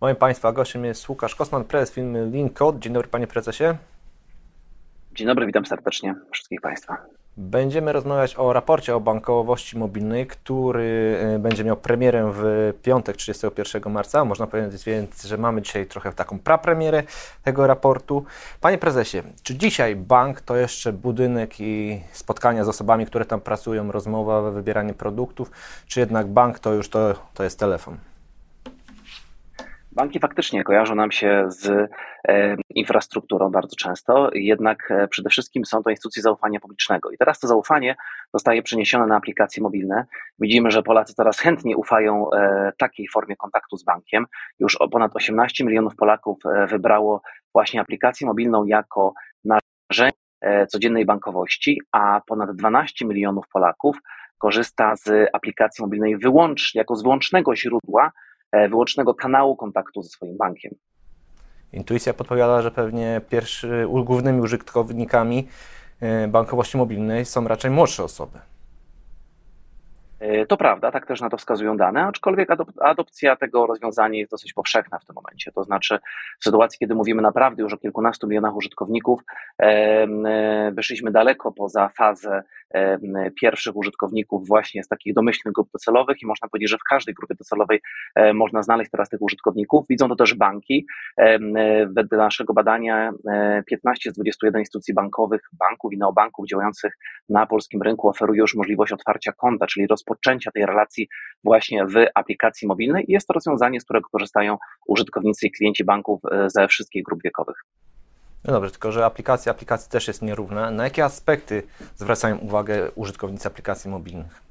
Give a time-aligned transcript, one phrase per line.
[0.00, 2.80] Moim Państwa gościem jest Łukasz Kosman, prezes firmy Linkcode.
[2.80, 3.64] Dzień dobry Panie Prezesie.
[5.12, 6.96] Dzień dobry, witam serdecznie wszystkich Państwa.
[7.36, 13.92] Będziemy rozmawiać o raporcie o bankowości mobilnej, który e, będzie miał premierę w piątek 31
[13.92, 14.24] marca.
[14.24, 17.02] Można powiedzieć więc, że mamy dzisiaj trochę taką prapremierę
[17.42, 18.24] tego raportu.
[18.60, 23.92] Panie prezesie, czy dzisiaj bank to jeszcze budynek i spotkania z osobami, które tam pracują,
[23.92, 25.50] rozmowa, wybieranie produktów,
[25.86, 27.96] czy jednak bank to już to, to jest telefon?
[29.96, 31.90] Banki faktycznie kojarzą nam się z
[32.28, 37.10] e, infrastrukturą bardzo często, jednak e, przede wszystkim są to instytucje zaufania publicznego.
[37.10, 37.96] I teraz to zaufanie
[38.34, 40.06] zostaje przeniesione na aplikacje mobilne.
[40.38, 44.26] Widzimy, że Polacy coraz chętniej ufają e, takiej formie kontaktu z bankiem.
[44.58, 46.38] Już ponad 18 milionów Polaków
[46.68, 47.22] wybrało
[47.54, 49.12] właśnie aplikację mobilną jako
[49.44, 50.16] narzędzie
[50.68, 53.96] codziennej bankowości, a ponad 12 milionów Polaków
[54.38, 58.12] korzysta z aplikacji mobilnej wyłącznie, jako z wyłącznego źródła
[58.68, 60.74] wyłącznego kanału kontaktu ze swoim bankiem.
[61.72, 65.48] Intuicja podpowiada, że pewnie pierwszy, głównymi użytkownikami
[66.00, 68.38] e, bankowości mobilnej są raczej młodsze osoby.
[70.20, 72.48] E, to prawda, tak też na to wskazują dane, aczkolwiek
[72.80, 75.52] adopcja tego rozwiązania jest dosyć powszechna w tym momencie.
[75.52, 75.98] To znaczy,
[76.40, 79.20] w sytuacji, kiedy mówimy naprawdę już o kilkunastu milionach użytkowników,
[80.72, 82.42] wyszliśmy daleko poza fazę
[83.40, 87.34] pierwszych użytkowników właśnie z takich domyślnych grup docelowych i można powiedzieć, że w każdej grupie
[87.34, 87.80] docelowej
[88.14, 89.86] e, można znaleźć teraz tych użytkowników.
[89.90, 90.86] Widzą to też banki.
[91.18, 91.38] E,
[91.86, 93.12] wedle naszego badania
[93.66, 96.92] 15 e, z 21 instytucji bankowych, banków i neobanków działających
[97.28, 101.08] na polskim rynku oferuje już możliwość otwarcia konta, czyli rozpoczęcia tej relacji
[101.44, 106.20] właśnie w aplikacji mobilnej i jest to rozwiązanie, z którego korzystają użytkownicy i klienci banków
[106.46, 107.56] ze wszystkich grup wiekowych.
[108.46, 110.70] No dobrze, tylko że aplikacja aplikacji też jest nierówna.
[110.70, 111.62] Na jakie aspekty
[111.96, 114.46] zwracają uwagę użytkownicy aplikacji mobilnych?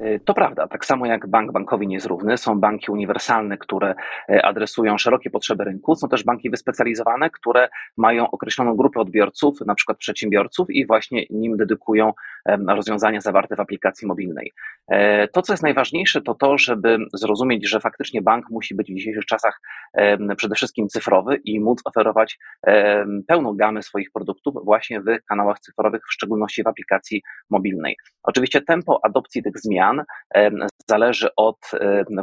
[0.00, 3.94] Y, to prawda, tak samo jak bank bankowi nie jest równy, są banki uniwersalne, które
[4.30, 9.74] y, adresują szerokie potrzeby rynku, są też banki wyspecjalizowane, które mają określoną grupę odbiorców, na
[9.74, 12.12] przykład przedsiębiorców i właśnie nim dedykują
[12.68, 14.52] rozwiązania zawarte w aplikacji mobilnej.
[14.88, 18.94] E, to, co jest najważniejsze, to to, żeby zrozumieć, że faktycznie bank musi być w
[18.96, 19.60] dzisiejszych czasach
[20.36, 22.38] przede wszystkim cyfrowy i móc oferować
[23.28, 27.96] pełną gamę swoich produktów właśnie w kanałach cyfrowych, w szczególności w aplikacji mobilnej.
[28.22, 30.02] Oczywiście tempo adopcji tych zmian
[30.88, 31.58] zależy od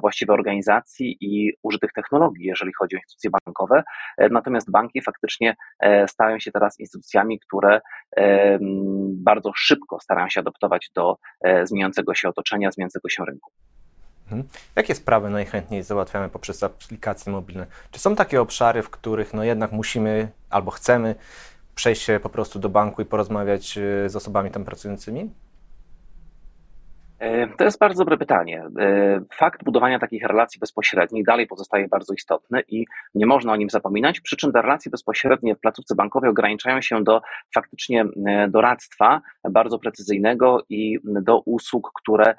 [0.01, 3.83] właściwej organizacji i użytych technologii, jeżeli chodzi o instytucje bankowe.
[4.31, 7.81] Natomiast banki faktycznie e, stają się teraz instytucjami, które
[9.23, 13.51] bardzo szybko starają się adoptować do e, zmieniającego się otoczenia, zmieniającego się rynku.
[14.23, 14.43] Mhm.
[14.75, 17.67] Jakie sprawy najchętniej załatwiamy poprzez aplikacje mobilne?
[17.91, 21.15] Czy są takie obszary, w których no jednak musimy albo chcemy
[21.75, 25.31] przejść się po prostu do banku i porozmawiać e, z osobami tam pracującymi?
[27.19, 28.63] E, to jest bardzo dobre pytanie.
[28.79, 32.85] E, fakt budowania takich relacji bezpośrednich dalej pozostaje bardzo istotny i
[33.15, 37.03] nie można o nim zapominać, przy czym te relacje bezpośrednie w placówce bankowej ograniczają się
[37.03, 37.21] do
[37.53, 42.35] faktycznie e, doradztwa bardzo precyzyjnego i do usług, które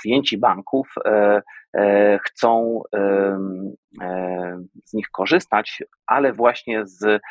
[0.00, 0.94] klienci banków
[2.24, 2.82] chcą
[4.84, 7.22] z nich korzystać, ale właśnie z,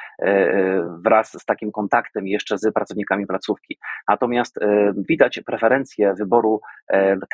[1.03, 3.78] wraz z takim kontaktem jeszcze z pracownikami placówki.
[4.07, 4.59] Natomiast
[5.09, 6.62] widać preferencje wyboru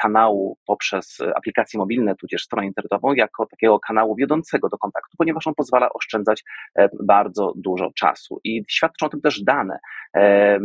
[0.02, 5.56] kanału poprzez aplikacje mobilne, tudzież stronę internetową, jako takiego kanału wiodącego do kontaktu, ponieważ on
[5.56, 6.44] pozwala oszczędzać
[7.04, 8.40] bardzo dużo czasu.
[8.44, 9.80] I świadczą o tym też dane.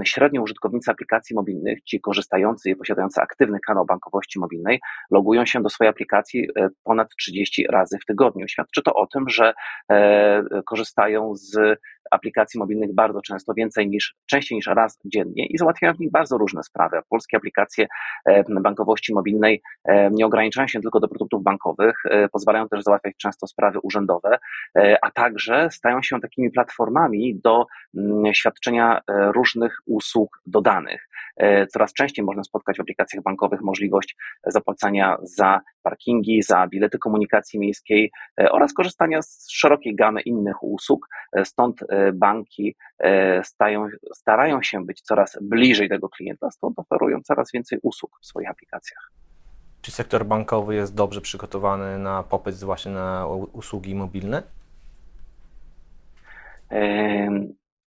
[0.04, 4.80] Średnio użytkownicy aplikacji mobilnych, ci korzystający i posiadający aktywny kanał bankowości mobilnej,
[5.10, 6.48] logują się do swojej aplikacji
[6.84, 8.48] ponad 30 razy w tygodniu.
[8.48, 9.52] Świadczy to o tym, że
[9.91, 11.78] e, korzystają z
[12.10, 16.38] aplikacji mobilnych bardzo często, więcej niż, częściej niż raz dziennie i załatwiają w nich bardzo
[16.38, 17.00] różne sprawy.
[17.08, 17.86] Polskie aplikacje
[18.26, 21.97] e, bankowości mobilnej e, nie ograniczają się tylko do produktów bankowych,
[22.32, 24.38] pozwalają też załatwiać często sprawy urzędowe,
[25.03, 27.66] a także stają się takimi platformami do
[27.97, 29.00] mm, świadczenia
[29.34, 31.09] różnych usług dodanych.
[31.68, 38.12] Coraz częściej można spotkać w aplikacjach bankowych możliwość zapłacania za parkingi, za bilety komunikacji miejskiej
[38.41, 41.09] e, oraz korzystania z szerokiej gamy innych usług.
[41.32, 42.77] E, stąd e, banki
[43.42, 48.50] stają, starają się być coraz bliżej tego klienta, stąd oferują coraz więcej usług w swoich
[48.50, 49.10] aplikacjach.
[49.83, 54.42] Czy sektor bankowy jest dobrze przygotowany na popyt właśnie na usługi mobilne?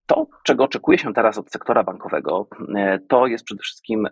[0.06, 2.48] To, czego oczekuje się teraz od sektora bankowego,
[3.08, 4.08] to jest przede wszystkim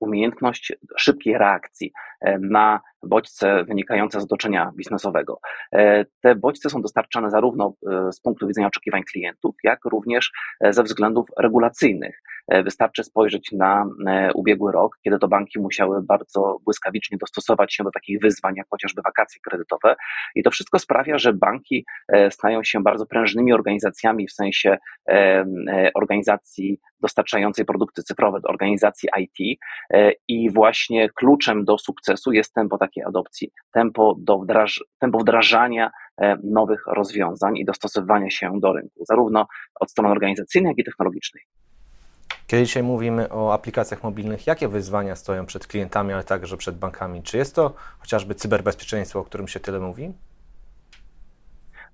[0.00, 5.40] umiejętność szybkiej reakcji e, na bodźce wynikające z otoczenia biznesowego.
[5.72, 10.32] E, te bodźce są dostarczane zarówno e, z punktu widzenia oczekiwań klientów, jak również
[10.70, 12.22] ze względów regulacyjnych.
[12.48, 13.86] Wystarczy spojrzeć na
[14.34, 19.02] ubiegły rok, kiedy to banki musiały bardzo błyskawicznie dostosować się do takich wyzwań, jak chociażby
[19.02, 19.96] wakacje kredytowe.
[20.34, 21.84] I to wszystko sprawia, że banki
[22.30, 24.78] stają się bardzo prężnymi organizacjami w sensie
[25.94, 29.58] organizacji dostarczającej produkty cyfrowe, do organizacji IT
[30.28, 35.90] i właśnie kluczem do sukcesu jest tempo takiej adopcji, tempo, do wdraż tempo wdrażania
[36.20, 39.46] E, nowych rozwiązań i dostosowywania się do rynku, zarówno
[39.80, 41.44] od strony organizacyjnej, jak i technologicznej.
[42.46, 47.22] Kiedy dzisiaj mówimy o aplikacjach mobilnych, jakie wyzwania stoją przed klientami, ale także przed bankami?
[47.22, 50.12] Czy jest to chociażby cyberbezpieczeństwo, o którym się tyle mówi?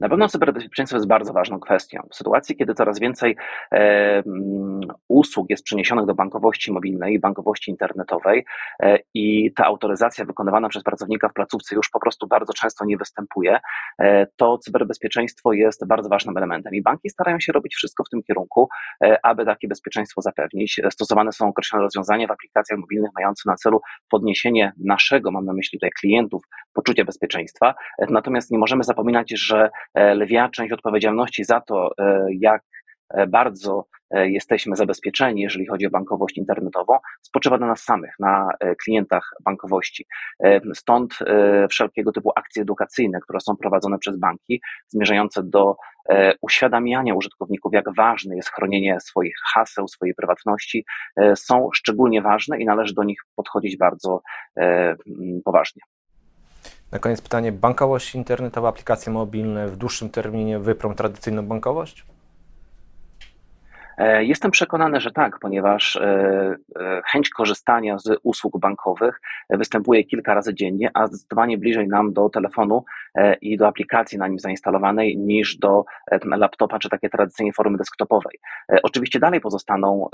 [0.02, 2.02] Na pewno cyberbezpieczeństwo jest bardzo ważną kwestią.
[2.10, 3.36] W sytuacji, kiedy coraz więcej
[3.72, 4.22] e,
[5.08, 8.44] usług jest przeniesionych do bankowości mobilnej, bankowości internetowej
[8.82, 12.96] e, i ta autoryzacja wykonywana przez pracownika w placówce już po prostu bardzo często nie
[12.96, 13.58] występuje,
[13.98, 16.74] e, to cyberbezpieczeństwo jest bardzo ważnym elementem.
[16.74, 18.68] I banki starają się robić wszystko w tym kierunku,
[19.04, 20.80] e, aby takie bezpieczeństwo zapewnić.
[20.90, 25.78] Stosowane są określone rozwiązania w aplikacjach mobilnych mające na celu podniesienie naszego, mam na myśli
[25.78, 27.74] tutaj klientów, poczucia bezpieczeństwa.
[28.08, 32.62] Natomiast nie możemy zapominać, że lwia część odpowiedzialności za to, e, jak
[33.10, 38.48] e, bardzo jesteśmy zabezpieczeni, jeżeli chodzi o bankowość internetową, spoczywa na nas samych, na
[38.84, 40.06] klientach bankowości.
[40.74, 41.18] Stąd
[41.70, 45.76] wszelkiego typu akcje edukacyjne, które są prowadzone przez banki, zmierzające do
[46.40, 50.84] uświadamiania użytkowników, jak ważne jest chronienie swoich haseł, swojej prywatności,
[51.34, 54.22] są szczególnie ważne i należy do nich podchodzić bardzo
[55.44, 55.82] poważnie.
[56.92, 62.06] Na koniec pytanie, bankowość internetowa, aplikacje mobilne w dłuższym terminie wyprą tradycyjną bankowość?
[63.98, 70.34] E, jestem przekonany, że tak, ponieważ e, e, chęć korzystania z usług bankowych występuje kilka
[70.34, 72.84] razy dziennie, a zdecydowanie bliżej nam do telefonu
[73.40, 75.84] i do aplikacji na nim zainstalowanej niż do
[76.24, 78.38] laptopa czy takiej tradycyjnej formy desktopowej.
[78.82, 80.08] Oczywiście dalej pozostaną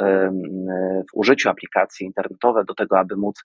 [1.10, 3.42] w użyciu aplikacji internetowe do tego, aby móc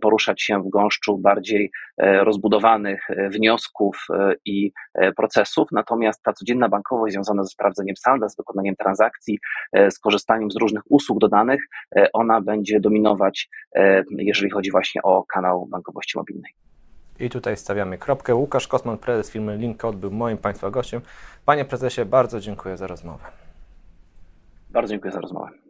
[0.00, 4.06] poruszać się w gąszczu bardziej rozbudowanych wniosków
[4.44, 4.72] i
[5.16, 9.33] procesów, natomiast ta codzienna bankowość związana ze sprawdzeniem salda, z wykonaniem transakcji,
[9.72, 15.02] E, z korzystaniem z różnych usług dodanych, e, ona będzie dominować, e, jeżeli chodzi właśnie
[15.02, 16.52] o kanał bankowości mobilnej.
[17.20, 18.34] I tutaj stawiamy kropkę.
[18.34, 21.00] Łukasz Kosman, prezes firmy Linkcode, był moim Państwa gościem.
[21.46, 23.24] Panie prezesie, bardzo dziękuję za rozmowę.
[24.70, 25.63] Bardzo dziękuję za rozmowę.